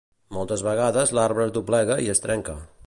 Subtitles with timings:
[0.37, 2.61] Moltes vegades l'arbre es doblega i es trenca.